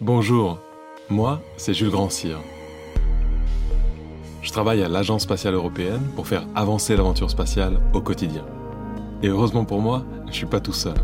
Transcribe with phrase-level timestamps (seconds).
[0.00, 0.58] Bonjour,
[1.08, 2.38] moi c'est Jules Grandcir.
[4.42, 8.44] Je travaille à l'Agence spatiale européenne pour faire avancer l'aventure spatiale au quotidien.
[9.22, 10.94] Et heureusement pour moi, je suis pas tout seul.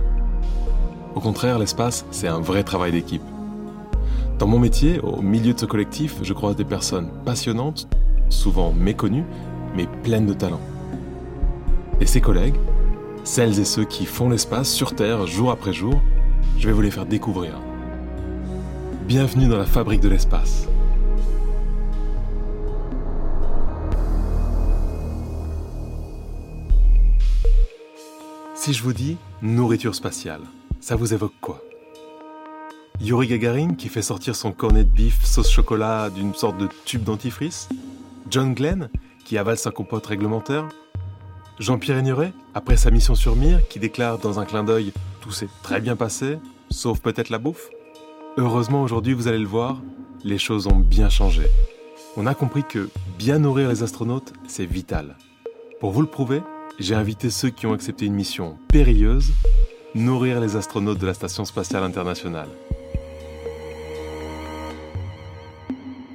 [1.15, 3.23] Au contraire, l'espace, c'est un vrai travail d'équipe.
[4.39, 7.89] Dans mon métier, au milieu de ce collectif, je croise des personnes passionnantes,
[8.29, 9.25] souvent méconnues,
[9.75, 10.61] mais pleines de talent.
[12.01, 12.57] Et ces collègues,
[13.25, 16.01] celles et ceux qui font l'espace sur Terre jour après jour,
[16.59, 17.55] je vais vous les faire découvrir.
[19.07, 20.69] Bienvenue dans la fabrique de l'espace.
[28.55, 30.41] Si je vous dis nourriture spatiale,
[30.81, 31.61] ça vous évoque quoi?
[33.01, 37.03] Yuri Gagarin qui fait sortir son cornet de bif sauce chocolat d'une sorte de tube
[37.03, 37.69] dentifrice?
[38.31, 38.89] John Glenn
[39.25, 40.69] qui avale sa compote réglementaire?
[41.59, 45.49] Jean-Pierre Ignoret, après sa mission sur Mir, qui déclare dans un clin d'œil Tout s'est
[45.65, 46.39] très bien passé,
[46.71, 47.69] sauf peut-être la bouffe?
[48.39, 49.83] Heureusement aujourd'hui, vous allez le voir,
[50.25, 51.43] les choses ont bien changé.
[52.17, 55.17] On a compris que bien nourrir les astronautes, c'est vital.
[55.81, 56.41] Pour vous le prouver,
[56.79, 59.33] j'ai invité ceux qui ont accepté une mission périlleuse,
[59.95, 62.49] nourrir les astronautes de la Station spatiale internationale.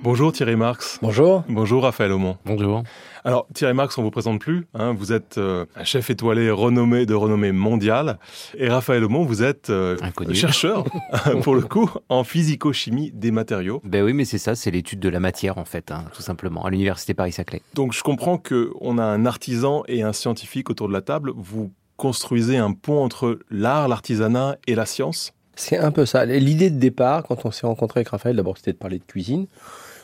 [0.03, 0.99] Bonjour Thierry Marx.
[1.01, 1.43] Bonjour.
[1.49, 2.37] Bonjour Raphaël Aumont.
[2.45, 2.83] Bonjour.
[3.23, 4.67] Alors Thierry Marx, on vous présente plus.
[4.73, 8.19] Hein, vous êtes euh, un chef étoilé renommé de renommée mondiale.
[8.57, 9.97] Et Raphaël Aumont, vous êtes euh,
[10.33, 10.85] chercheur,
[11.41, 13.81] pour le coup, en physico-chimie des matériaux.
[13.83, 16.63] Ben oui, mais c'est ça, c'est l'étude de la matière en fait, hein, tout simplement,
[16.63, 17.61] à l'université Paris-Saclay.
[17.73, 21.33] Donc je comprends qu'on a un artisan et un scientifique autour de la table.
[21.35, 26.23] Vous construisez un pont entre l'art, l'artisanat et la science C'est un peu ça.
[26.23, 29.47] L'idée de départ, quand on s'est rencontré avec Raphaël, d'abord c'était de parler de cuisine.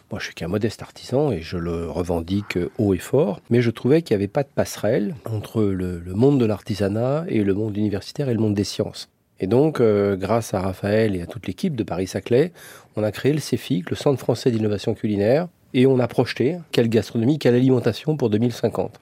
[0.10, 3.70] Moi, je suis qu'un modeste artisan et je le revendique haut et fort, mais je
[3.70, 7.78] trouvais qu'il n'y avait pas de passerelle entre le, monde de l'artisanat et le monde
[7.78, 9.10] universitaire et le monde des sciences.
[9.40, 12.52] Et donc, euh, grâce à Raphaël et à toute l'équipe de Paris-Saclay,
[12.96, 16.90] on a créé le CEFIC, le Centre français d'innovation culinaire, et on a projeté quelle
[16.90, 19.00] gastronomie, quelle alimentation pour 2050.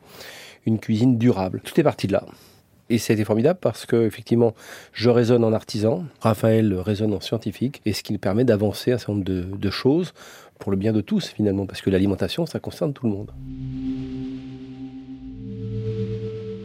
[0.66, 1.62] Une cuisine durable.
[1.64, 2.26] Tout est parti de là.
[2.92, 4.54] Et c'était formidable parce que, effectivement,
[4.92, 8.98] je raisonne en artisan, Raphaël raisonne en scientifique, et ce qui nous permet d'avancer un
[8.98, 9.24] certain nombre
[9.58, 10.14] de choses
[10.60, 13.32] pour le bien de tous finalement, parce que l'alimentation, ça concerne tout le monde.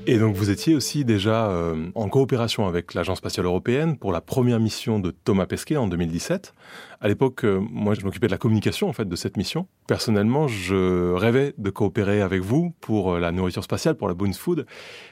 [0.09, 4.21] Et donc vous étiez aussi déjà euh, en coopération avec l'Agence spatiale européenne pour la
[4.21, 6.55] première mission de Thomas Pesquet en 2017.
[7.00, 9.67] À l'époque, euh, moi je m'occupais de la communication en fait de cette mission.
[9.89, 14.33] Personnellement, je rêvais de coopérer avec vous pour euh, la nourriture spatiale, pour la Bones
[14.33, 14.67] Food.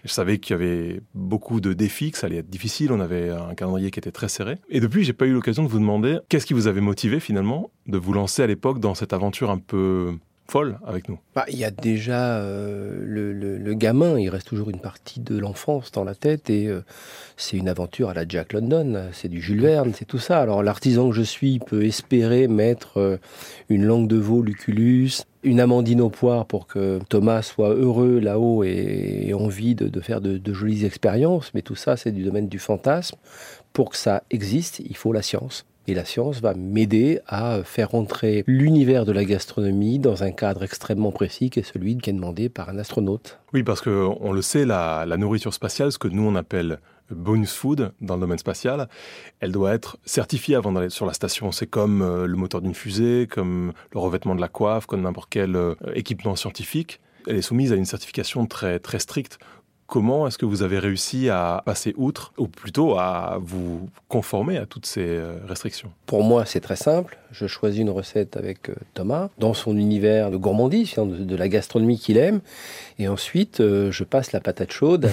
[0.05, 2.93] Je savais qu'il y avait beaucoup de défis, que ça allait être difficile.
[2.93, 4.59] On avait un calendrier qui était très serré.
[4.69, 7.73] Et depuis, j'ai pas eu l'occasion de vous demander qu'est-ce qui vous avait motivé finalement
[7.89, 10.15] de vous lancer à l'époque dans cette aventure un peu
[10.47, 14.79] folle avec nous bah, Il y a déjà euh, le, gamin, il reste toujours une
[14.79, 16.83] partie de l'enfance dans la tête et euh,
[17.37, 20.41] c'est une aventure à la Jack London, c'est du Jules Verne, c'est tout ça.
[20.41, 23.17] Alors l'artisan que je suis peut espérer mettre euh,
[23.69, 28.65] une langue de veau Lucullus, une amandine au poire pour que Thomas soit heureux là-haut
[28.65, 32.59] et, ait envie de, faire de jolies expériences, mais tout ça c'est du domaine du
[32.59, 33.17] fantasme.
[33.73, 35.67] Pour que ça existe, il faut la science.
[35.87, 40.63] Et la science va m'aider à faire entrer l'univers de la gastronomie dans un cadre
[40.63, 43.39] extrêmement précis qui est celui qui est demandé par un astronaute.
[43.53, 46.79] Oui, parce que on le sait, la, nourriture spatiale, ce que nous on appelle
[47.11, 48.89] bonus food dans le domaine spatial,
[49.41, 51.53] elle doit être certifiée avant d'aller sur la station.
[51.53, 55.29] C'est comme euh, le moteur d'une fusée, comme le revêtement de la coiffe, comme n'importe
[55.29, 57.01] quel euh, équipement scientifique.
[57.27, 59.39] Elle est soumise à une certification très, très stricte
[59.87, 64.65] Comment est-ce que vous avez réussi à passer outre, ou plutôt à vous conformer à
[64.65, 65.91] toutes ces euh, restrictions?
[66.07, 67.19] Pour moi, c'est très simple.
[67.33, 71.99] Je choisis une recette avec euh, Thomas, dans son univers de gourmandise, de la gastronomie
[71.99, 72.41] qu'il aime.
[72.99, 75.11] Et ensuite, euh, je passe la patate chaude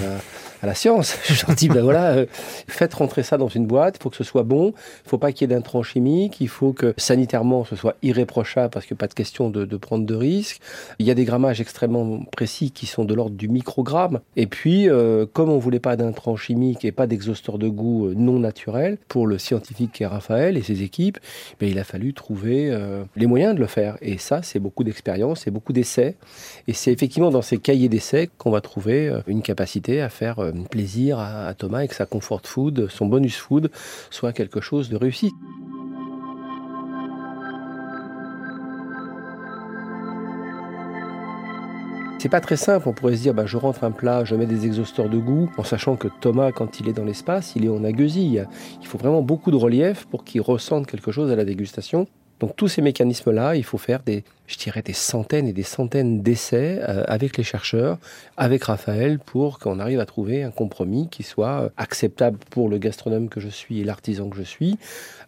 [0.62, 1.18] à la, science.
[1.26, 2.26] Je leur dis, ben voilà,
[2.68, 5.18] faites rentrer ça dans une boîte, il faut que ce soit bon, il ne faut
[5.18, 8.94] pas qu'il y ait d'intrants chimiques, il faut que sanitairement ce soit irréprochable parce que
[8.94, 10.62] pas de question de, de prendre de risques.
[11.00, 14.22] Il y a des grammages extrêmement précis qui sont de l'ordre du microgramme.
[14.36, 18.06] Et puis, puis, euh, comme on voulait pas d'intrants chimiques et pas d'exhausteur de goût
[18.06, 21.18] euh, non naturel, pour le scientifique qui est Raphaël et ses équipes,
[21.60, 23.98] ben, il a fallu trouver euh, les moyens de le faire.
[24.04, 26.16] Et ça, c'est beaucoup d'expérience, c'est beaucoup d'essais.
[26.68, 30.38] Et c'est effectivement dans ces cahiers d'essais qu'on va trouver une capacité à faire
[30.69, 33.72] plaisir à, à Thomas et que sa comfort food, son bonus food,
[34.12, 35.31] soit quelque chose de réussi.
[42.21, 44.45] C'est pas très simple, on pourrait se dire bah, je rentre un plat, je mets
[44.45, 47.69] des exhausteurs de goût, en sachant que Thomas, quand il est dans l'espace, il est
[47.69, 48.38] en aguesie.
[48.79, 52.06] Il faut vraiment beaucoup de relief pour qu'il ressente quelque chose à la dégustation.
[52.39, 56.21] Donc tous ces mécanismes-là, il faut faire des, je dirais, des centaines et des centaines
[56.21, 57.97] d'essais euh, avec les chercheurs,
[58.38, 63.29] avec Raphaël, pour qu'on arrive à trouver un compromis qui soit acceptable pour le gastronome
[63.29, 64.77] que je suis et l'artisan que je suis,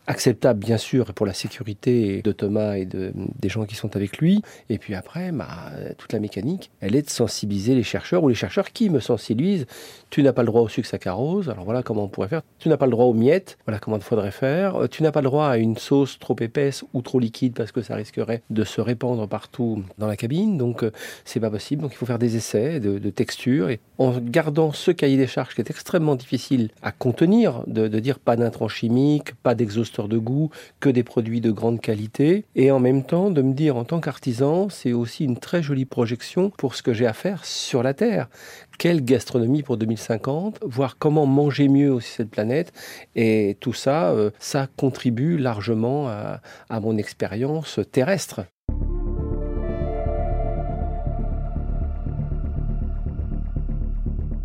[0.07, 4.17] acceptable bien sûr pour la sécurité de Thomas et de, des gens qui sont avec
[4.17, 4.41] lui.
[4.69, 8.35] Et puis après, bah, toute la mécanique, elle est de sensibiliser les chercheurs ou les
[8.35, 9.65] chercheurs qui me sensibilisent.
[10.09, 12.41] Tu n'as pas le droit au sucre saccharose, alors voilà comment on pourrait faire.
[12.59, 14.75] Tu n'as pas le droit aux miettes, voilà comment il faudrait faire.
[14.75, 17.71] Euh, tu n'as pas le droit à une sauce trop épaisse ou trop liquide parce
[17.71, 20.57] que ça risquerait de se répandre partout dans la cabine.
[20.57, 20.91] Donc euh,
[21.25, 21.81] c'est pas possible.
[21.81, 25.53] Donc il faut faire des essais de, texture et en gardant ce cahier des charges
[25.53, 29.53] qui est extrêmement difficile à contenir, de, de dire pas d'intrants chimiques, pas
[30.01, 30.49] de goût,
[30.79, 33.99] que des produits de grande qualité, et en même temps de me dire en tant
[33.99, 37.93] qu'artisan, c'est aussi une très jolie projection pour ce que j'ai à faire sur la
[37.93, 38.27] Terre.
[38.79, 42.73] Quelle gastronomie pour 2050, voir comment manger mieux aussi cette planète,
[43.15, 48.41] et tout ça, euh, ça contribue largement à mon expérience terrestre.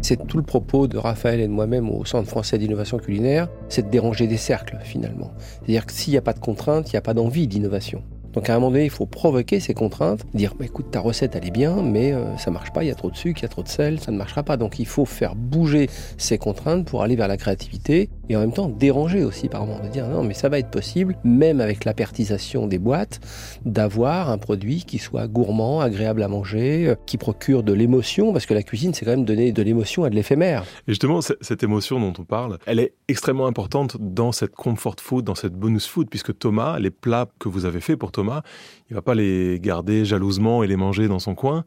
[0.09, 3.83] C'est tout le propos de Raphaël et de moi-même au Centre français d'innovation culinaire, c'est
[3.83, 5.33] de déranger des cercles finalement.
[5.37, 8.03] C'est-à-dire que s'il n'y a pas de contraintes, il n'y a pas d'envie d'innovation.
[8.33, 11.37] Donc à un moment donné, il faut provoquer ces contraintes, dire bah, écoute, ta recette
[11.37, 13.43] elle est bien, mais euh, ça marche pas, il y a trop de sucre, il
[13.43, 14.57] y a trop de sel, ça ne marchera pas.
[14.57, 18.53] Donc il faut faire bouger ces contraintes pour aller vers la créativité et en même
[18.53, 21.85] temps déranger aussi par moment, de dire non mais ça va être possible, même avec
[21.85, 23.21] l'apertisation des boîtes,
[23.65, 28.47] d'avoir un produit qui soit gourmand, agréable à manger, euh, qui procure de l'émotion, parce
[28.47, 30.63] que la cuisine c'est quand même donner de l'émotion à de l'éphémère.
[30.87, 35.25] Et justement, cette émotion dont on parle, elle est extrêmement importante dans cette comfort food,
[35.25, 38.43] dans cette bonus food, puisque Thomas, les plats que vous avez faits pour Thomas,
[38.91, 41.65] il va pas les garder jalousement et les manger dans son coin,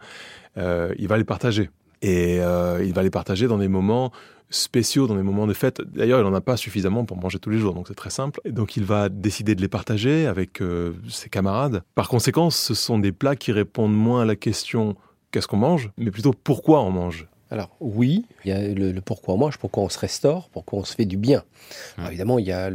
[0.57, 1.69] euh, il va les partager.
[2.01, 4.11] Et euh, il va les partager dans des moments
[4.51, 5.81] spéciaux, dans des moments de fête.
[5.81, 8.39] D'ailleurs, il n'en a pas suffisamment pour manger tous les jours, donc c'est très simple.
[8.45, 11.81] Et donc il va décider de les partager avec euh, ses camarades.
[11.95, 14.95] Par conséquent, ce sont des plats qui répondent moins à la question
[15.31, 17.27] qu'est-ce qu'on mange, mais plutôt pourquoi on mange.
[17.49, 20.79] Alors oui, il y a le, le pourquoi on mange, pourquoi on se restaure, pourquoi
[20.79, 21.43] on se fait du bien.
[21.97, 22.69] Alors, évidemment, il y a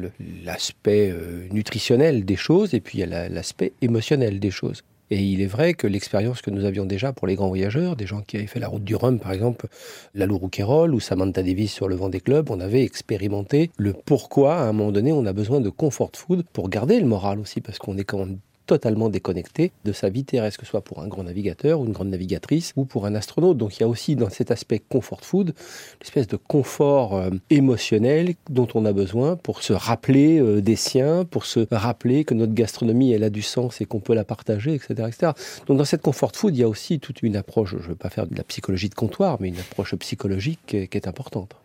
[0.44, 4.82] l'aspect euh, nutritionnel des choses et puis il y a la- l'aspect émotionnel des choses.
[5.10, 8.06] Et il est vrai que l'expérience que nous avions déjà pour les grands voyageurs, des
[8.06, 9.68] gens qui avaient fait la route du Rhum par exemple,
[10.14, 14.56] Lalou Rouquayrol ou Samantha Davis sur le vent des clubs, on avait expérimenté le pourquoi
[14.56, 17.60] à un moment donné on a besoin de comfort food pour garder le moral aussi
[17.60, 21.00] parce qu'on est quand même totalement déconnecté de sa vie terrestre, que ce soit pour
[21.00, 23.56] un grand navigateur ou une grande navigatrice ou pour un astronaute.
[23.56, 25.54] Donc il y a aussi dans cet aspect comfort food
[26.00, 31.24] l'espèce de confort euh, émotionnel dont on a besoin pour se rappeler euh, des siens,
[31.24, 34.74] pour se rappeler que notre gastronomie elle a du sens et qu'on peut la partager,
[34.74, 35.32] etc., etc.
[35.66, 37.94] Donc dans cette comfort food, il y a aussi toute une approche, je ne veux
[37.94, 41.08] pas faire de la psychologie de comptoir, mais une approche psychologique qui est, qui est
[41.08, 41.56] importante.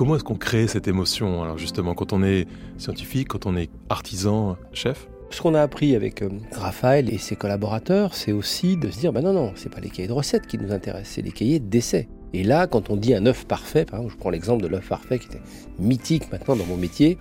[0.00, 2.46] Comment est-ce qu'on crée cette émotion Alors justement, quand on est
[2.78, 7.36] scientifique, quand on est artisan, chef, Ce qu'on a appris avec euh, Raphaël et ses
[7.36, 10.46] collaborateurs, c'est aussi de se dire, ben non, non, c'est pas les cahiers de recettes
[10.46, 12.08] qui nous intéressent, c'est les cahiers d'essais.
[12.32, 14.88] Et là, quand on dit un œuf parfait, par exemple, je prends l'exemple de l'œuf
[14.88, 15.40] parfait qui était
[15.78, 17.18] mythique maintenant dans mon métier,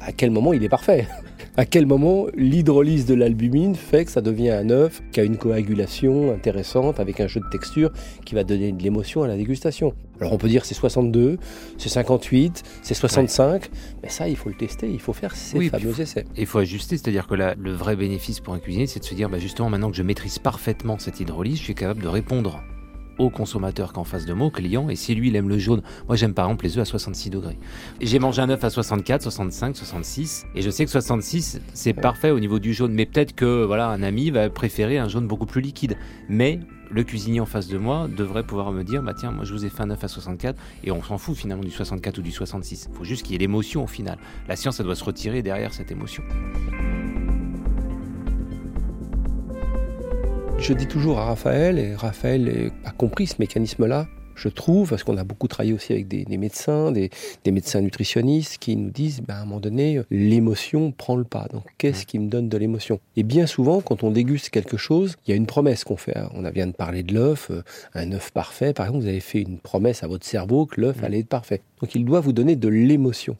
[0.00, 1.08] à quel moment il est parfait?
[1.54, 5.36] À quel moment l'hydrolyse de l'albumine fait que ça devient un œuf qui a une
[5.36, 7.92] coagulation intéressante avec un jeu de texture
[8.24, 9.92] qui va donner de l'émotion à la dégustation?
[10.18, 11.36] Alors on peut dire c'est 62,
[11.76, 13.68] c'est 58, c'est 65,
[14.02, 16.24] mais ça il faut le tester, il faut faire ces Oui, fameux essais.
[16.36, 19.04] Et il faut ajuster, c'est-à-dire que là, le vrai bénéfice pour un cuisinier, c'est de
[19.04, 22.08] se dire, bah justement, maintenant que je maîtrise parfaitement cette hydrolyse, je suis capable de
[22.08, 22.62] répondre
[23.24, 25.82] au consommateur qu'en face de moi, au client, et si lui il aime le jaune,
[26.06, 27.58] moi j'aime par exemple les œufs à 66 degrés.
[28.00, 32.30] J'ai mangé un œuf à 64, 65, 66, et je sais que 66 c'est parfait
[32.30, 35.46] au niveau du jaune, mais peut-être que voilà un ami va préférer un jaune beaucoup
[35.46, 35.96] plus liquide.
[36.28, 39.52] Mais le cuisinier en face de moi devrait pouvoir me dire, bah tiens, moi je
[39.52, 42.22] vous ai fait un œuf à 64, et on s'en fout finalement du 64 ou
[42.22, 42.88] du 66.
[42.90, 44.18] Il faut juste qu'il y ait l'émotion au final.
[44.48, 46.22] La science, elle doit se retirer derrière cette émotion.
[50.62, 55.16] Je dis toujours à Raphaël, et Raphaël a compris ce mécanisme-là, je trouve, parce qu'on
[55.18, 57.10] a beaucoup travaillé aussi avec des, des médecins, des,
[57.44, 61.48] des médecins nutritionnistes qui nous disent, ben, à un moment donné, l'émotion prend le pas.
[61.52, 63.00] Donc, qu'est-ce qui me donne de l'émotion?
[63.16, 66.16] Et bien souvent, quand on déguste quelque chose, il y a une promesse qu'on fait.
[66.32, 67.62] On vient de parler de l'œuf, euh,
[67.94, 68.72] un œuf parfait.
[68.72, 71.04] Par exemple, vous avez fait une promesse à votre cerveau que l'œuf Mm.
[71.04, 71.60] allait être parfait.
[71.80, 73.36] Donc, il doit vous donner de l'émotion.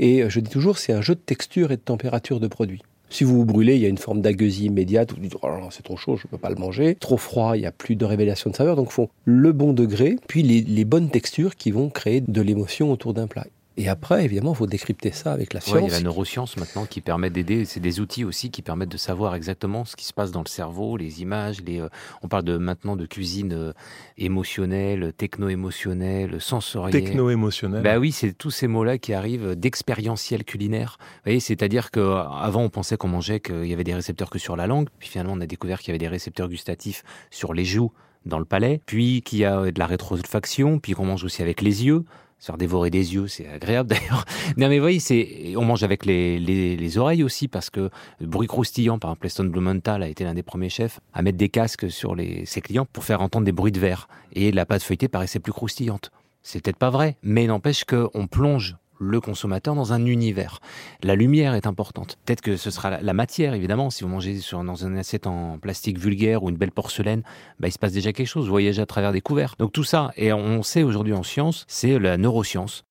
[0.00, 2.82] Et euh, je dis toujours, c'est un jeu de texture et de température de produit.
[3.10, 5.12] Si vous vous brûlez, il y a une forme d'agueusie immédiate.
[5.12, 6.96] Vous dites, oh c'est trop chaud, je ne peux pas le manger.
[6.96, 8.76] Trop froid, il n'y a plus de révélation de saveur.
[8.76, 13.14] Donc, faut le bon degré, puis les bonnes textures qui vont créer de l'émotion autour
[13.14, 13.46] d'un plat.
[13.76, 15.92] Et après, évidemment, il faut décrypter ça avec la Ouais, il y a science.
[15.92, 17.64] la neuroscience maintenant qui permet d'aider.
[17.64, 20.48] C'est des outils aussi qui permettent de savoir exactement ce qui se passe dans le
[20.48, 21.60] cerveau, les images.
[21.62, 21.88] Les, euh,
[22.22, 23.72] on parle de, maintenant de cuisine euh,
[24.16, 27.04] émotionnelle, techno-émotionnelle, sensorielle.
[27.04, 27.82] techno-émotionnel.
[27.82, 30.96] Bah oui, c'est tous ces mots-là qui arrivent d'expérientiel culinaire.
[31.00, 34.54] Vous voyez, c'est-à-dire qu'avant, on pensait qu'on mangeait qu'il y avait des récepteurs que sur
[34.56, 37.64] la langue, puis finalement, on a découvert qu'il y avait des récepteurs gustatifs sur les
[37.64, 37.90] joues,
[38.26, 41.60] dans le palais, puis qu'il y a de la rétrofaction, puis qu'on mange aussi avec
[41.60, 42.04] les yeux.
[42.38, 44.24] Se faire dévorer des yeux, c'est agréable d'ailleurs.
[44.56, 48.26] Non mais voyez, c'est, on mange avec les, les, les, oreilles aussi parce que le
[48.26, 51.48] bruit croustillant, par exemple, Preston Blumenthal a été l'un des premiers chefs à mettre des
[51.48, 54.08] casques sur les, ses clients pour faire entendre des bruits de verre.
[54.32, 56.10] Et la pâte feuilletée paraissait plus croustillante.
[56.42, 58.76] C'est peut-être pas vrai, mais n'empêche qu'on plonge
[59.10, 60.60] le consommateur dans un univers.
[61.02, 62.18] La lumière est importante.
[62.24, 63.90] Peut-être que ce sera la matière, évidemment.
[63.90, 67.22] Si vous mangez sur, dans une assiette en plastique vulgaire ou une belle porcelaine,
[67.60, 68.44] bah, il se passe déjà quelque chose.
[68.44, 69.54] Vous voyagez à travers des couverts.
[69.58, 72.84] Donc tout ça, et on sait aujourd'hui en science, c'est la neuroscience.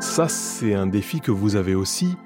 [0.00, 2.16] Ça, c'est un défi que vous avez aussi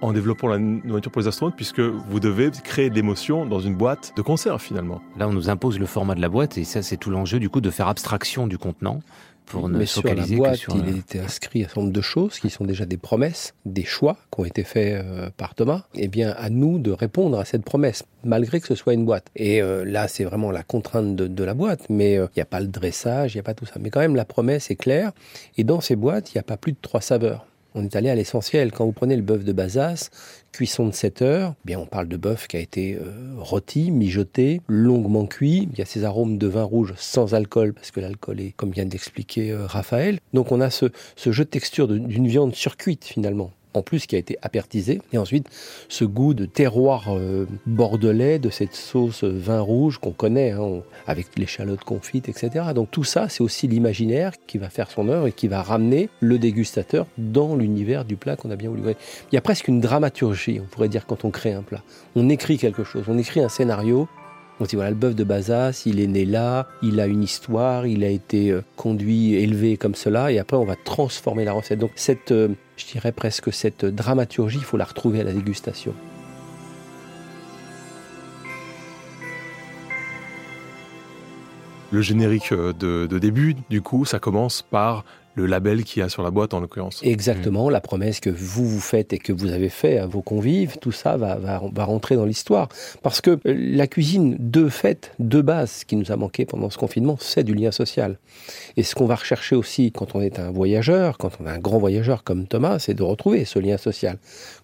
[0.00, 3.74] en développant la nourriture pour les astronautes, puisque vous devez créer de l'émotion dans une
[3.74, 5.00] boîte de conserve finalement.
[5.18, 7.48] Là, on nous impose le format de la boîte, et ça, c'est tout l'enjeu du
[7.48, 9.00] coup de faire abstraction du contenant
[9.46, 11.92] pour ne Mais focaliser sur la boîte, que sur il était inscrit un certain nombre
[11.94, 15.54] de choses qui sont déjà des promesses, des choix qui ont été faits euh, par
[15.54, 15.84] Thomas.
[15.94, 19.28] Eh bien, à nous de répondre à cette promesse, malgré que ce soit une boîte.
[19.36, 22.46] Et euh, là, c'est vraiment la contrainte de, de la boîte, mais il n'y a
[22.46, 23.76] pas le dressage, il n'y a pas tout ça.
[23.80, 25.12] Mais quand même, la promesse est claire.
[25.56, 27.46] Et dans ces boîtes, il n'y a pas plus de trois saveurs.
[27.74, 28.72] On est allé à l'essentiel.
[28.72, 30.10] Quand vous prenez le bœuf de Bazas,
[30.52, 33.90] cuisson de 7 heures, eh bien on parle de bœuf qui a été euh, rôti,
[33.90, 35.68] mijoté, longuement cuit.
[35.72, 38.70] Il y a ces arômes de vin rouge sans alcool, parce que l'alcool est, comme
[38.70, 40.18] vient d'expliquer euh, Raphaël.
[40.32, 44.16] Donc on a ce, ce jeu de texture d'une viande surcuite finalement en plus qui
[44.16, 45.00] a été apertisé.
[45.12, 45.48] Et ensuite,
[45.88, 51.38] ce goût de terroir euh, bordelais, de cette sauce vin rouge qu'on connaît, hein, avec
[51.38, 52.66] l'échalote confite, etc.
[52.74, 56.08] Donc tout ça, c'est aussi l'imaginaire qui va faire son œuvre et qui va ramener
[56.20, 58.82] le dégustateur dans l'univers du plat qu'on a bien voulu.
[59.32, 61.82] Il y a presque une dramaturgie, on pourrait dire, quand on crée un plat.
[62.16, 64.08] On écrit quelque chose, on écrit un scénario.
[64.60, 67.22] On se dit voilà, le bœuf de Bazas, il est né là, il a une
[67.22, 71.52] histoire, il a été euh, conduit, élevé comme cela, et après on va transformer la
[71.52, 71.78] recette.
[71.78, 75.94] Donc cette, euh, je dirais presque cette dramaturgie, il faut la retrouver à la dégustation.
[81.92, 85.04] Le générique euh, de, de début, du coup, ça commence par
[85.34, 87.00] le label qu'il y a sur la boîte en l'occurrence.
[87.02, 90.78] Exactement, la promesse que vous vous faites et que vous avez fait à vos convives,
[90.80, 92.68] tout ça va, va, va rentrer dans l'histoire.
[93.02, 96.70] Parce que euh, la cuisine, de fait, de base, ce qui nous a manqué pendant
[96.70, 98.18] ce confinement, c'est du lien social.
[98.76, 101.58] Et ce qu'on va rechercher aussi quand on est un voyageur, quand on est un
[101.58, 104.18] grand voyageur comme Thomas, c'est de retrouver ce lien social.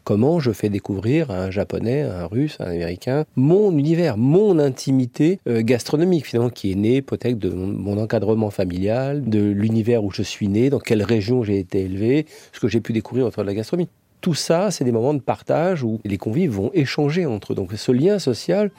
[0.04, 4.16] Comment je fais découvrir à un japonais, à un russe, à un américain, mon univers,
[4.16, 9.40] mon intimité euh, gastronomique, finalement, qui est née peut-être de mon, mon encadrement familial, de
[9.40, 12.92] l'univers où je suis né, dans quelle région j'ai été élevé, ce que j'ai pu
[12.92, 13.88] découvrir autour de la gastronomie.
[14.20, 17.54] Tout ça, c'est des moments de partage où les convives vont échanger entre eux.
[17.54, 18.70] Donc ce lien social,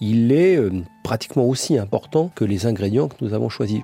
[0.00, 0.70] il est euh,
[1.02, 3.80] pratiquement aussi important que les ingrédients que nous avons choisis.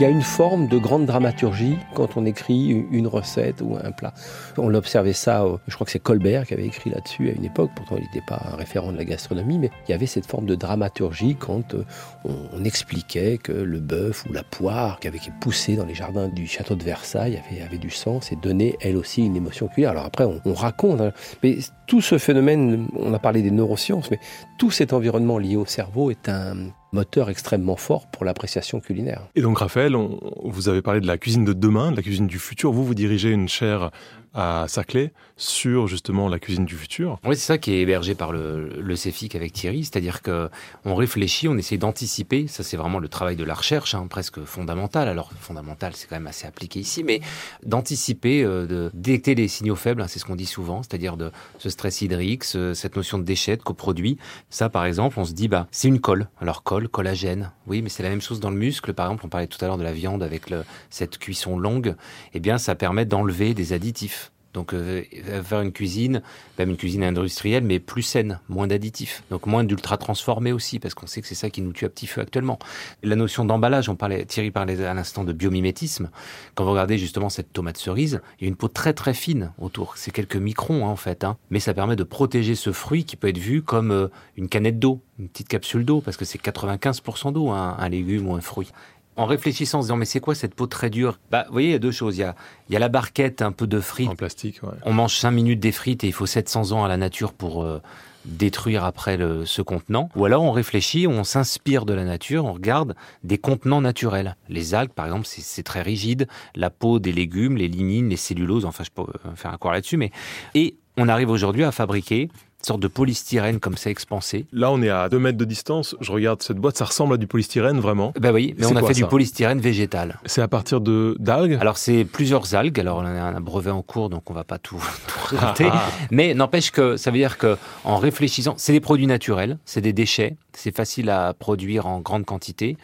[0.00, 3.92] Il y a une forme de grande dramaturgie quand on écrit une recette ou un
[3.92, 4.14] plat.
[4.56, 7.70] On l'observait ça, je crois que c'est Colbert qui avait écrit là-dessus à une époque,
[7.76, 10.46] pourtant il n'était pas un référent de la gastronomie, mais il y avait cette forme
[10.46, 11.84] de dramaturgie quand euh,
[12.24, 16.28] on, expliquait que le bœuf ou la poire qui avait été poussée dans les jardins
[16.28, 19.90] du château de Versailles avait, du sens et donnait elle aussi une émotion culinaire.
[19.90, 24.10] Alors après, on, on raconte, hein, mais tout ce phénomène, on a parlé des neurosciences,
[24.10, 24.20] mais
[24.56, 29.26] tout cet environnement lié au cerveau est un moteur extrêmement fort pour l'appréciation culinaire.
[29.34, 29.96] Et donc, Raphaël,
[30.44, 32.72] vous avez parlé de la cuisine de demain, de la cuisine du futur.
[32.72, 33.90] Vous, vous dirigez une chaire
[34.34, 37.18] à Saclay sur justement la cuisine du futur.
[37.24, 40.50] Oui, c'est ça qui est hébergé par le, CEFIC avec Thierry, c'est-à-dire que
[40.84, 42.46] on réfléchit, on essaie d'anticiper.
[42.46, 45.08] Ça, c'est vraiment le travail de la recherche, hein, presque fondamental.
[45.08, 47.20] Alors fondamental, c'est quand même assez appliqué ici, mais
[47.64, 51.30] d'anticiper, euh, de détecter les signaux faibles, hein, c'est ce qu'on dit souvent, c'est-à-dire de
[51.58, 54.18] ce stress hydrique, ce- cette notion de déchet, de coproduit.
[54.50, 56.28] Ça, par exemple, on se dit, bah, c'est une colle.
[56.40, 57.50] Alors colle, collagène.
[57.66, 58.92] Oui, mais c'est la même chose dans le muscle.
[58.92, 60.42] Par exemple, on parlait tout à l'heure de la viande avec
[60.90, 61.94] cette cuisson longue.
[62.34, 64.19] Eh bien, ça permet d'enlever des additifs.
[64.52, 65.02] Donc euh,
[65.44, 66.22] faire une cuisine,
[66.58, 70.94] même une cuisine industrielle, mais plus saine, moins d'additifs, donc moins d'ultra transformés aussi, parce
[70.94, 72.58] qu'on sait que c'est ça qui nous tue à petit feu actuellement.
[73.04, 76.10] La notion d'emballage, on parlait, Thierry parlait à l'instant de biomimétisme.
[76.54, 79.52] Quand vous regardez justement cette tomate cerise, il y a une peau très très fine
[79.58, 79.96] autour.
[79.96, 81.36] C'est quelques microns hein, en fait, hein.
[81.50, 84.80] mais ça permet de protéger ce fruit qui peut être vu comme euh, une canette
[84.80, 88.40] d'eau, une petite capsule d'eau, parce que c'est 95% d'eau hein, un légume ou un
[88.40, 88.72] fruit
[89.20, 91.18] en réfléchissant, en se disant mais c'est quoi cette peau très dure?
[91.30, 92.16] Bah, vous voyez, il y a deux choses.
[92.16, 92.34] Il y a,
[92.68, 94.08] il y a la barquette, un peu de frites.
[94.08, 94.70] En plastique, ouais.
[94.84, 97.62] On mange 5 minutes des frites et il faut 700 ans à la nature pour
[97.62, 97.82] euh,
[98.24, 100.08] détruire après le, ce contenant.
[100.16, 104.36] Ou alors on réfléchit, on s'inspire de la nature, on regarde des contenants naturels.
[104.48, 106.26] Les algues, par exemple, c'est très rigide.
[106.54, 109.72] La peau des légumes, les lignines, les celluloses, enfin je peux euh, faire un cours
[109.72, 110.12] là-dessus, mais
[110.54, 112.30] et on arrive aujourd'hui à fabriquer
[112.66, 114.46] sorte de polystyrène comme ça expansé.
[114.52, 115.96] Là, on est à 2 mètres de distance.
[116.00, 118.12] Je regarde cette boîte, ça ressemble à du polystyrène vraiment.
[118.18, 120.18] Ben oui, mais on a quoi, fait du polystyrène végétal.
[120.26, 121.58] C'est à partir de d'algues.
[121.60, 122.78] Alors c'est plusieurs algues.
[122.80, 125.68] Alors on a un brevet en cours, donc on va pas tout, tout raconter.
[126.10, 129.92] Mais n'empêche que ça veut dire que en réfléchissant, c'est des produits naturels, c'est des
[129.92, 132.76] déchets, c'est facile à produire en grande quantité.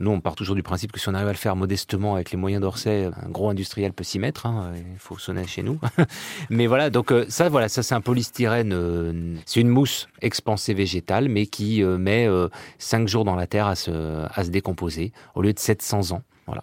[0.00, 2.30] Nous, on part toujours du principe que si on arrive à le faire modestement avec
[2.30, 4.46] les moyens d'Orsay, un gros industriel peut s'y mettre.
[4.46, 5.78] hein, il faut sonner chez nous.
[6.50, 8.72] mais voilà, donc euh, ça, voilà, ça c'est un polystyrène.
[8.72, 12.26] euh, c'est une mousse expansée végétale, mais qui euh, met
[12.78, 13.90] 5 jours dans la terre à se,
[14.32, 16.22] à se décomposer au lieu de 700 ans.
[16.46, 16.62] Voilà.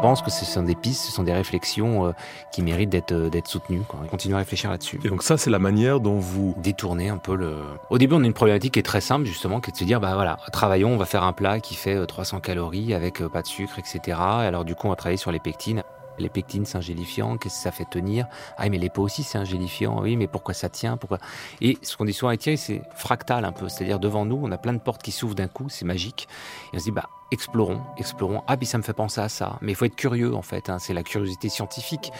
[0.00, 2.12] Pense que ce sont des pistes, ce sont des réflexions euh,
[2.52, 3.82] qui méritent d'être euh, d'être soutenues.
[3.86, 4.00] Quoi.
[4.02, 5.00] On continue à réfléchir là-dessus.
[5.04, 6.54] Et donc ça, c'est la manière dont vous...
[6.58, 7.58] Détourner un peu le.
[7.90, 9.84] Au début, on a une problématique qui est très simple, justement, qui est de se
[9.84, 13.20] dire, bah voilà, travaillons, on va faire un plat qui fait euh, 300 calories avec
[13.20, 14.00] euh, pas de sucre, etc.
[14.06, 15.82] Et alors, du coup, on va travailler sur les pectines.
[16.18, 17.36] Les pectines, c'est un gélifiant.
[17.36, 18.26] Qu'est-ce que ça fait tenir?
[18.56, 20.00] Ah, mais les peaux aussi, c'est un gélifiant.
[20.00, 20.96] Oui, mais pourquoi ça tient?
[20.96, 21.18] Pourquoi?
[21.60, 23.68] Et ce qu'on dit souvent avec Thierry, c'est fractal un peu.
[23.68, 26.28] C'est-à-dire, devant nous, on a plein de portes qui s'ouvrent d'un coup, c'est magique.
[26.72, 28.42] Et on se dit, bah, explorons, explorons.
[28.46, 29.58] Ah, puis ça me fait penser à ça.
[29.60, 30.70] Mais il faut être curieux, en fait.
[30.70, 30.78] hein.
[30.78, 32.12] C'est la curiosité scientifique.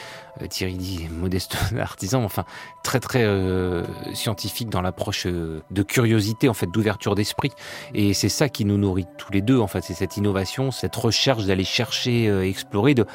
[0.42, 2.44] Euh, Thierry dit modeste artisan, enfin,
[2.82, 3.84] très, très euh,
[4.14, 7.52] scientifique dans l'approche euh, de curiosité, en fait, d'ouverture d'esprit.
[7.94, 9.82] Et c'est ça qui nous nourrit tous les deux, en fait.
[9.82, 13.06] C'est cette innovation, cette recherche d'aller chercher, explorer, de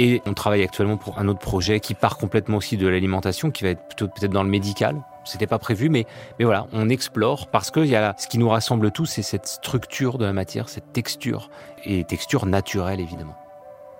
[0.00, 3.64] et on travaille actuellement pour un autre projet qui part complètement aussi de l'alimentation, qui
[3.64, 4.96] va être plutôt peut-être dans le médical.
[5.24, 6.06] C'était pas prévu, mais,
[6.40, 10.24] voilà, on explore parce que y ce qui nous rassemble tous, c'est cette structure de
[10.24, 11.50] la matière, cette texture,
[11.84, 13.36] et texture naturelle évidemment.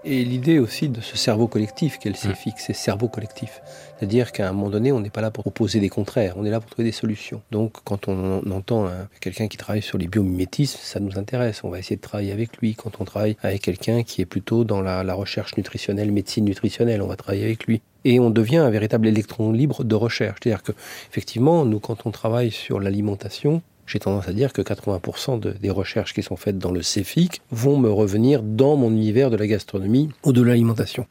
[0.03, 2.35] Et l'idée aussi de ce cerveau collectif qu'elle s'est Mm.
[2.35, 3.61] fixé, cerveau collectif.
[3.99, 6.51] C'est-à-dire qu'à un moment donné, on n'est pas là pour opposer des contraires, on est
[6.51, 7.43] là pour trouver des solutions.
[7.51, 11.69] Donc quand on, entend un- quelqu'un qui travaille sur les biomimétismes, ça nous intéresse, on
[11.69, 12.75] va essayer de travailler avec lui.
[12.75, 17.03] Quand on travaille avec quelqu'un qui est plutôt dans la, la recherche nutritionnelle, médecine nutritionnelle,
[17.03, 17.83] on va travailler avec lui.
[18.07, 20.39] Et on devient un véritable électron libre de recherche.
[20.43, 20.73] C'est-à-dire que,
[21.11, 25.71] effectivement, nous, quand on travaille sur l'alimentation, j'ai tendance à dire que 80% de- des
[25.71, 29.47] recherches qui sont faites dans le CEFIC vont me revenir dans mon univers de la
[29.49, 31.07] gastronomie ou de l'alimentation.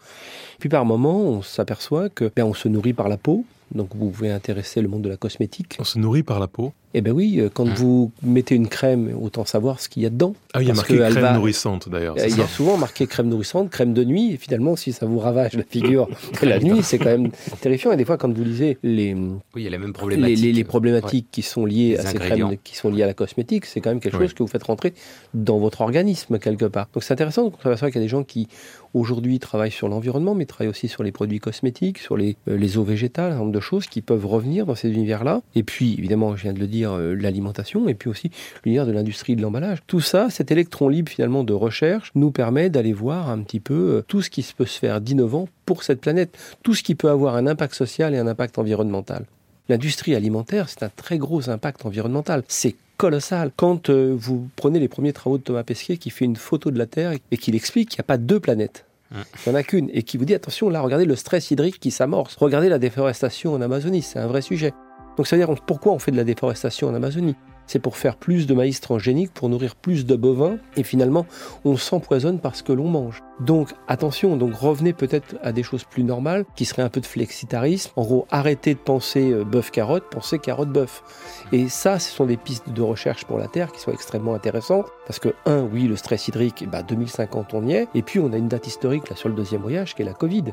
[0.59, 3.43] Puis par moment, on s'aperçoit que ben, on se nourrit par la peau.
[3.75, 5.75] Donc vous pouvez intéresser le monde de la cosmétique.
[5.79, 6.73] On se nourrit par la peau.
[6.95, 7.73] Eh ben oui, euh, quand Mm.
[7.75, 10.33] vous mettez une crème, autant savoir ce qu'il y a dedans.
[10.53, 12.15] Ah, il y a marqué crème va- nourrissante d'ailleurs.
[12.17, 15.05] Euh, Il y a souvent marqué crème nourrissante, crème de nuit, et finalement, si ça
[15.05, 16.07] vous ravage la figure
[16.41, 17.29] la nuit, c'est quand même
[17.61, 17.91] terrifiant.
[17.91, 20.63] Et des fois, quand vous lisez les, Oui, il y a même les, les- les
[20.63, 23.81] problématiques qui sont liées Les à ces crèmes qui sont liées à la cosmétique, c'est
[23.81, 24.23] quand même quelque Oui.
[24.23, 24.93] chose que vous faites rentrer
[25.35, 26.87] dans votre organisme quelque part.
[26.93, 28.47] Donc c'est intéressant, donc on s'aperçoit qu'il y a des gens qui
[28.95, 32.77] aujourd'hui travaillent sur l'environnement, mais travaillent aussi sur les produits cosmétiques, sur les, euh, les
[32.77, 35.41] eaux végétales, un certain nombre de choses qui peuvent revenir dans ces univers-là.
[35.53, 38.31] Et puis, évidemment, je viens de le dire, euh, l'alimentation, et puis aussi
[38.63, 39.79] l'univers de l'industrie de l'emballage.
[39.87, 43.73] Tout ça, cet électron libre finalement de recherche, nous permet d'aller voir un petit peu
[43.73, 47.09] euh, tout ce qui peut se faire d'innovant pour cette planète, tout ce qui peut
[47.09, 49.25] avoir un impact social et un impact environnemental.
[49.67, 52.43] L'industrie alimentaire, c'est un très gros impact environnemental.
[52.47, 53.51] C'est colossal.
[53.55, 56.77] Quand euh, vous prenez les premiers travaux de Thomas Pesquet qui fait une photo de
[56.77, 58.85] la Terre et qu'il explique qu'il n'y a pas deux planètes.
[59.11, 59.89] Il n'y en a qu'une.
[59.93, 62.35] Et qui vous dit, attention, là, regardez le stress hydrique qui s'amorce.
[62.35, 64.73] Regardez la déforestation en Amazonie, c'est un vrai sujet.
[65.19, 67.35] Donc ça veut dire, pourquoi on fait de la déforestation en Amazonie?
[67.67, 71.25] C'est pour faire plus de maïs transgénique, pour nourrir plus de bovins, et finalement,
[71.65, 73.21] on s'empoisonne parce que l'on mange.
[73.41, 77.05] Donc attention, donc revenez peut-être à des choses plus normales, qui seraient un peu de
[77.05, 77.91] flexitarisme.
[77.97, 81.03] En gros, arrêtez de penser euh, bœuf-carotte, pensez carotte-bœuf.
[81.51, 84.87] Et ça, ce sont des pistes de recherche pour la Terre qui sont extrêmement intéressantes,
[85.05, 88.31] parce que, un, oui, le stress hydrique, bah, 2050, on y est, et puis on
[88.31, 90.45] a une date historique là sur le deuxième voyage, qui est la Covid.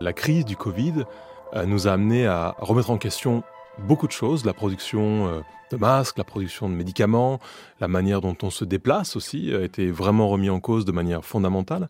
[0.00, 1.04] La crise du Covid
[1.52, 3.42] euh, nous a amené à remettre en question
[3.78, 7.40] beaucoup de choses, la production euh, de masques, la production de médicaments,
[7.80, 11.24] la manière dont on se déplace aussi a été vraiment remis en cause de manière
[11.24, 11.88] fondamentale.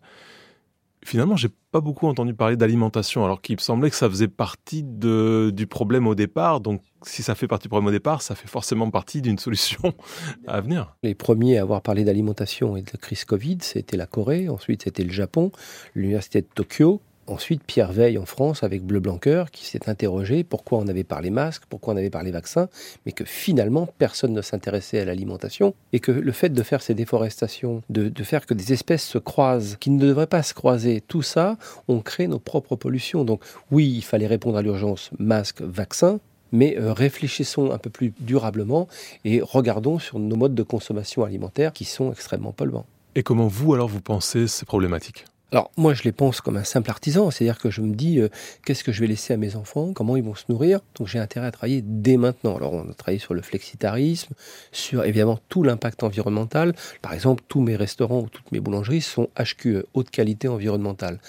[1.05, 5.67] Finalement, j'ai pas beaucoup entendu parler d'alimentation, alors qu'il semblait que ça faisait partie du
[5.67, 6.59] problème au départ.
[6.59, 9.93] Donc, si ça fait partie du problème au départ, ça fait forcément partie d'une solution
[10.47, 10.97] à venir.
[11.03, 14.83] Les premiers à avoir parlé d'alimentation et de la crise Covid, c'était la Corée, ensuite
[14.83, 15.51] c'était le Japon,
[15.93, 20.79] l'université de Tokyo, ensuite Pierre Veille en France avec Bleu Blanqueur qui s'est interrogé pourquoi
[20.79, 22.69] on avait parlé masques, pourquoi on avait parlé vaccins,
[23.05, 26.93] mais que finalement personne ne s'intéressait à l'alimentation et que le fait de faire ces
[26.93, 31.01] déforestations, de, de faire que des espèces se croisent, qui ne devraient pas se croiser,
[31.01, 33.23] tout ça, on crée nos propres pollutions.
[33.23, 36.19] Donc oui, il fallait répondre à l'urgence masques, vaccins,
[36.51, 38.87] mais euh, réfléchissons un peu plus durablement
[39.25, 42.85] et regardons sur nos modes de consommation alimentaire qui sont extrêmement polluants.
[43.15, 45.25] Et comment vous, alors, vous pensez ces problématiques?
[45.53, 48.27] Alors moi je les pense comme un simple artisan, c'est-à-dire que je me dis euh,
[48.65, 51.19] qu'est-ce que je vais laisser à mes enfants, comment ils vont se nourrir, donc j'ai
[51.19, 52.57] intérêt à travailler dès maintenant.
[52.57, 54.33] Alors on a travaillé sur le flexitarisme,
[54.73, 56.75] sur évidemment tout l'impact environnemental.
[57.01, 61.19] Par exemple, tous mes restaurants ou toutes mes boulangeries sont HQE, haute qualité environnementale.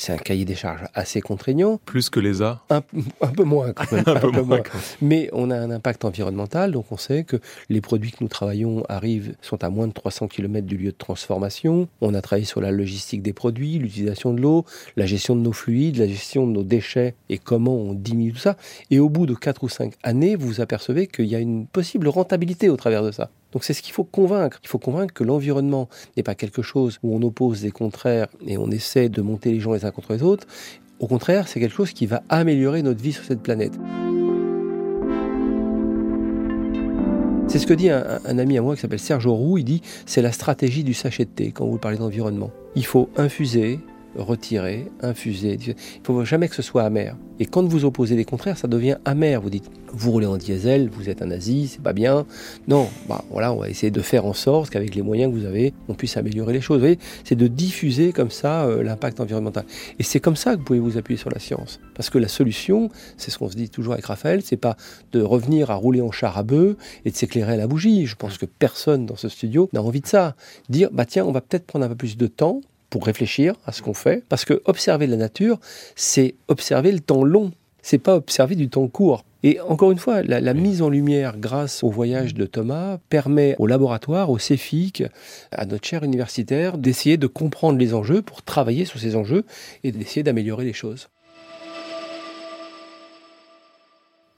[0.00, 1.80] C'est un cahier des charges assez contraignant.
[1.84, 2.82] Plus que les A un,
[3.20, 4.04] un, peu moins quand même.
[4.06, 4.62] un, peu, moins.
[5.02, 8.84] Mais on a un impact environnemental, donc on sait que les produits que nous travaillons
[8.88, 11.88] arrivent, sont à moins de 300 km du lieu de transformation.
[12.00, 14.64] On a travaillé sur la logistique des produits l'utilisation de l'eau,
[14.96, 18.38] la gestion de nos fluides, la gestion de nos déchets et comment on diminue tout
[18.38, 18.56] ça.
[18.92, 21.66] Et au bout de 4 ou 5 années, vous vous apercevez qu'il y a une
[21.66, 23.30] possible rentabilité au travers de ça.
[23.52, 24.58] Donc c'est ce qu'il faut convaincre.
[24.62, 28.58] Il faut convaincre que l'environnement n'est pas quelque chose où on oppose des contraires et
[28.58, 30.46] on essaie de monter les gens les uns contre les autres.
[31.00, 33.72] Au contraire, c'est quelque chose qui va améliorer notre vie sur cette planète.
[37.46, 39.56] C'est ce que dit un, ami à moi qui s'appelle Serge Roux.
[39.56, 42.50] Il dit c'est la stratégie du sachet de thé quand vous parlez d'environnement.
[42.74, 43.80] Il faut infuser,
[44.16, 45.58] retirer, infuser.
[45.60, 47.16] Il ne faut jamais que ce soit amer.
[47.40, 49.40] Et quand vous opposez les contraires, ça devient amer.
[49.40, 52.26] Vous dites, vous roulez en diesel, vous êtes un nazi, c'est pas bien.
[52.66, 55.46] Non, bah voilà, on va essayer de faire en sorte qu'avec les moyens que vous
[55.46, 56.78] avez, on puisse améliorer les choses.
[56.78, 59.64] Vous voyez, c'est de diffuser comme ça euh, l'impact environnemental.
[59.98, 61.80] Et c'est comme ça que vous pouvez vous appuyer sur la science.
[61.94, 64.76] Parce que la solution, c'est ce qu'on se dit toujours avec Raphaël, c'est pas
[65.12, 68.06] de revenir à rouler en char à bœuf et de s'éclairer à la bougie.
[68.06, 70.34] Je pense que personne dans ce studio n'a envie de ça.
[70.68, 73.72] Dire, bah tiens, on va peut-être prendre un peu plus de temps pour réfléchir à
[73.72, 74.24] ce qu'on fait.
[74.28, 75.58] Parce que observer la nature,
[75.96, 77.52] c'est observer le temps long.
[77.82, 79.24] C'est pas observer du temps court.
[79.44, 83.54] Et encore une fois, la, la, mise en lumière grâce au voyage de Thomas permet
[83.60, 85.04] au laboratoire, au CEFIC,
[85.52, 89.44] à notre chaire universitaire, d'essayer de comprendre les enjeux pour travailler sur ces enjeux
[89.84, 91.08] et d'essayer d'améliorer les choses.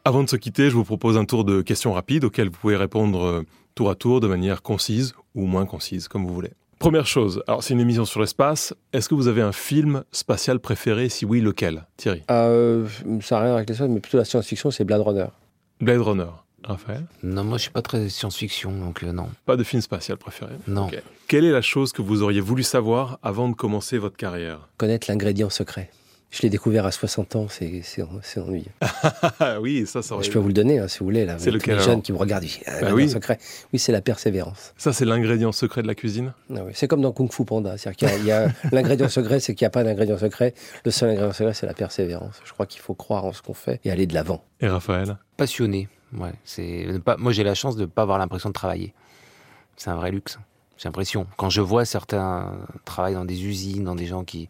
[0.05, 2.77] Avant de se quitter, je vous propose un tour de questions rapides auxquelles vous pouvez
[2.77, 6.53] répondre tour à tour de manière concise ou moins concise, comme vous voulez.
[6.81, 8.73] Première chose, alors c'est une émission sur l'espace.
[8.95, 11.11] Est-ce que vous avez un film spatial préféré?
[11.11, 11.85] Si oui, lequel?
[11.99, 12.89] Thierry euh,
[13.21, 15.27] Ça n'a rien avec l'espace, mais plutôt la science-fiction, c'est Blade Runner.
[15.83, 16.31] Blade Runner.
[16.65, 17.05] Raphaël?
[17.23, 19.29] Non, moi je suis pas très science-fiction, donc euh, non.
[19.45, 20.53] Pas de film spatial préféré?
[20.69, 20.87] Non.
[20.87, 21.01] Okay.
[21.29, 24.67] Quelle est la chose que vous auriez voulu savoir avant de commencer votre carrière?
[24.79, 25.91] Connaître l'ingrédient secret.
[26.31, 27.83] Je l'ai découvert à 60 ans, c'est
[28.39, 28.71] ennuyeux.
[29.61, 30.23] oui, ça, ça aurait...
[30.23, 31.27] Je peux vous le donner, hein, si vous voulez.
[31.27, 33.11] Là, c'est lequel Les jeunes qui me regardent, ah, bah oui.
[33.11, 33.39] secret.
[33.73, 34.73] Oui, c'est la persévérance.
[34.77, 36.33] Ça, c'est l'ingrédient secret de la cuisine?
[36.55, 36.73] Ah, oui.
[36.73, 37.77] C'est comme dans Kung Fu Panda.
[37.77, 40.55] C'est-à-dire qu'il y a, a l'ingrédient secret, c'est qu'il n'y a pas d'ingrédient secret.
[40.85, 42.41] Le seul ingrédient secret, c'est la persévérance.
[42.45, 44.45] Je crois qu'il faut croire en ce qu'on fait et aller de l'avant.
[44.61, 45.19] Et Raphaël?
[45.37, 45.89] Passionné.
[46.17, 47.17] Ouais, c'est pas...
[47.17, 48.95] Moi, j'ai la chance de ne pas avoir l'impression de travailler.
[49.77, 50.39] C'est un vrai luxe.
[50.77, 51.27] J'ai l'impression.
[51.37, 54.49] Quand je vois certains travailler dans des usines, dans des gens qui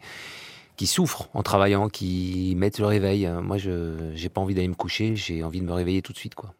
[0.81, 3.29] qui souffrent en travaillant, qui mettent le réveil.
[3.43, 6.17] Moi, je j'ai pas envie d'aller me coucher, j'ai envie de me réveiller tout de
[6.17, 6.55] suite, quoi.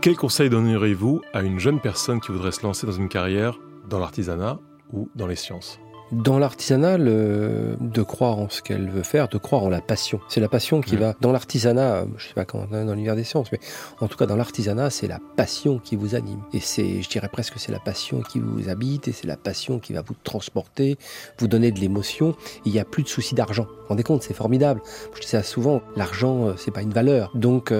[0.00, 3.98] Quel conseil donneriez-vous à une jeune personne qui voudrait se lancer dans une carrière dans
[3.98, 4.58] l'artisanat
[4.94, 5.78] ou dans les sciences?
[6.12, 10.20] Dans l'artisanat, de croire en ce qu'elle veut faire, de croire en la passion.
[10.28, 11.00] C'est la passion qui mmh.
[11.00, 12.04] va dans l'artisanat.
[12.16, 13.60] Je sais pas quand dans l'univers des sciences, mais
[14.00, 16.40] en tout cas dans l'artisanat, c'est la passion qui vous anime.
[16.52, 19.78] Et c'est, je dirais presque, c'est la passion qui vous habite et c'est la passion
[19.78, 20.96] qui va vous transporter,
[21.38, 22.36] vous donner de l'émotion.
[22.64, 23.64] Il n'y a plus de souci d'argent.
[23.64, 24.80] Vous vous rendez compte, c'est formidable.
[25.14, 25.80] Je dis ça souvent.
[25.96, 27.30] L'argent, c'est pas une valeur.
[27.34, 27.72] Donc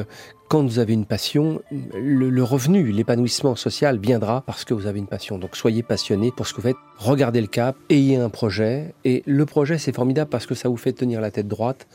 [0.49, 1.61] quand vous avez une passion,
[1.95, 5.39] le, revenu, l'épanouissement social viendra parce que vous avez une passion.
[5.39, 8.95] Donc soyez passionné pour ce que vous faites, regardez le cap, ayez un projet.
[9.05, 11.87] Et le projet, c'est formidable parce que ça vous fait tenir la tête droite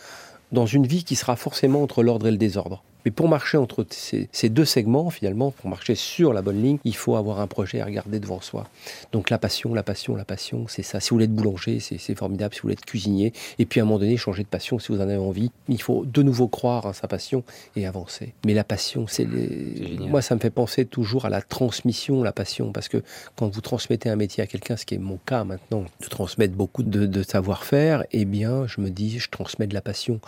[0.52, 2.84] dans une vie qui sera forcément entre l'ordre et le désordre.
[3.06, 6.78] Mais pour marcher entre ces, ces, deux segments, finalement, pour marcher sur la bonne ligne,
[6.84, 8.68] il faut avoir un projet à regarder devant soi.
[9.12, 11.00] Donc la passion, la passion, la passion, c'est ça.
[11.00, 12.54] Si vous voulez être boulanger, c'est formidable.
[12.54, 14.92] Si vous voulez être cuisinier, et puis à un moment donné, changer de passion si
[14.92, 15.52] vous en avez envie.
[15.68, 17.44] Il faut de nouveau croire en sa passion
[17.76, 18.34] et avancer.
[18.46, 19.98] Mais la passion, c'est les...
[20.00, 23.04] moi, ça me fait penser toujours à la transmission, la passion, parce que
[23.36, 26.54] quand vous transmettez un métier à quelqu'un, ce qui est mon cas maintenant, de transmettre
[26.54, 30.20] beaucoup de, de savoir-faire, eh bien, je me dis, je transmets de la passion.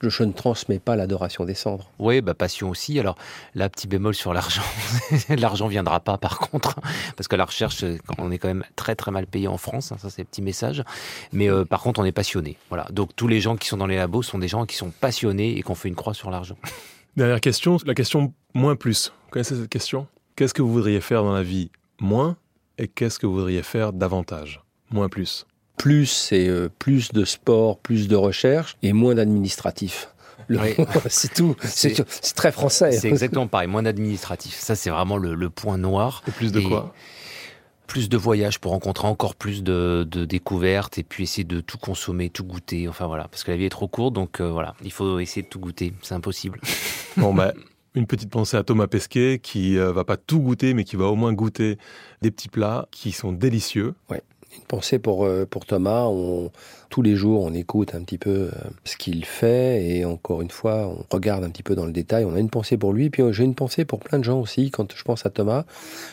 [0.00, 1.90] Je, je ne transmets pas l'adoration des cendres.
[1.98, 2.98] Oui, bah, passion aussi.
[2.98, 3.16] Alors
[3.54, 4.62] là, petit bémol sur l'argent.
[5.28, 6.76] l'argent viendra pas par contre,
[7.16, 7.84] parce que la recherche,
[8.18, 9.92] on est quand même très très mal payé en France.
[9.92, 10.82] Hein, ça, c'est petit message.
[11.32, 12.56] Mais euh, par contre, on est passionné.
[12.68, 12.86] Voilà.
[12.90, 15.56] Donc tous les gens qui sont dans les labos sont des gens qui sont passionnés
[15.56, 16.56] et qui ont fait une croix sur l'argent.
[17.16, 19.12] Dernière question, la question moins plus.
[19.26, 20.06] Vous connaissez cette question?
[20.34, 22.36] Qu'est-ce que vous voudriez faire dans la vie moins
[22.78, 24.62] et qu'est-ce que vous voudriez faire davantage?
[24.90, 25.46] Moins plus.
[25.76, 30.08] Plus, c'est euh, plus de sport, plus de recherche et moins d'administratif.
[30.50, 30.74] Oui.
[31.08, 31.56] c'est tout.
[31.62, 31.94] C'est
[32.34, 32.92] très français.
[32.92, 33.68] C'est exactement pareil.
[33.68, 34.54] Moins d'administratif.
[34.58, 36.22] Ça, c'est vraiment le, le, point noir.
[36.28, 36.94] Et plus de et quoi?
[37.86, 41.78] Plus de voyages pour rencontrer encore plus de, de, découvertes et puis essayer de tout
[41.78, 42.88] consommer, tout goûter.
[42.88, 45.42] Enfin voilà, parce que la vie est trop courte, donc euh, voilà, il faut essayer
[45.42, 45.92] de tout goûter.
[46.02, 46.60] C'est impossible.
[47.18, 47.52] Bon bah.
[47.94, 51.04] Une petite pensée à Thomas Pesquet qui euh, va pas tout goûter, mais qui va
[51.08, 51.76] au moins goûter
[52.22, 53.92] des petits plats qui sont délicieux.
[54.08, 54.22] Ouais.
[54.56, 56.04] Une pensée pour, euh, pour Thomas.
[56.04, 56.50] On,
[56.92, 58.50] tous les jours, on écoute un petit peu euh,
[58.84, 62.26] ce qu'il fait et encore une fois, on regarde un petit peu dans le détail.
[62.26, 64.70] On a une pensée pour lui, puis j'ai une pensée pour plein de gens aussi.
[64.70, 65.64] Quand je pense à Thomas,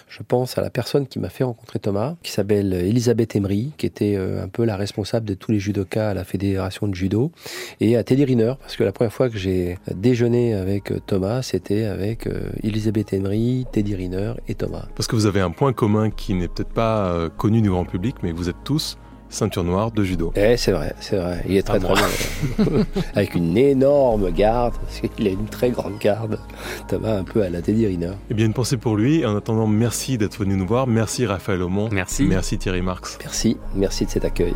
[0.07, 3.87] je pense à la personne qui m'a fait rencontrer Thomas, qui s'appelle Elisabeth Emery, qui
[3.87, 7.33] était euh, un peu la responsable de tous les judokas à la fédération de judo,
[7.81, 11.83] et à Teddy Riner, parce que la première fois que j'ai déjeuné avec Thomas, c'était
[11.83, 12.29] avec
[12.63, 14.85] Elisabeth Emery, Teddy Riner et Thomas.
[14.95, 18.15] Parce que vous avez un point commun qui n'est peut-être pas connu du grand public,
[18.23, 18.97] mais vous êtes tous
[19.29, 20.31] ceinture noire de judo.
[20.35, 21.43] Eh, c'est vrai, c'est vrai.
[21.47, 21.93] Il est très très
[22.65, 22.85] bien.
[23.15, 26.39] Avec une énorme garde, parce qu'il a une très grande garde.
[26.87, 28.11] Thomas un peu à la Teddy Riner.
[28.29, 29.25] Eh bien, une pensée pour lui.
[29.25, 30.87] En attendant, merci d'être venu nous voir.
[30.87, 31.89] Merci Raphaël Aumont.
[31.91, 32.23] Merci.
[32.23, 33.17] Merci Thierry Marx.
[33.21, 34.53] Merci, merci de cet accueil.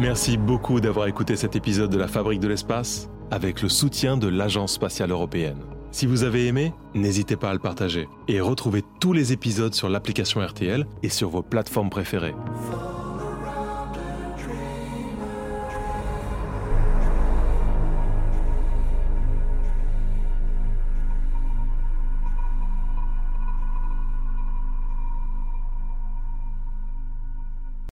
[0.00, 4.28] Merci beaucoup d'avoir écouté cet épisode de La Fabrique de l'Espace avec le soutien de
[4.28, 5.58] l'Agence spatiale européenne.
[5.90, 9.88] Si vous avez aimé, n'hésitez pas à le partager et retrouvez tous les épisodes sur
[9.88, 12.34] l'application RTL et sur vos plateformes préférées.